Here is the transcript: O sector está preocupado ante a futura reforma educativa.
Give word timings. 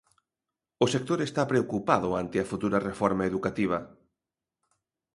O 0.83 0.85
sector 0.93 1.19
está 1.21 1.43
preocupado 1.51 2.09
ante 2.21 2.37
a 2.39 2.47
futura 2.51 2.79
reforma 2.89 3.23
educativa. 3.31 3.77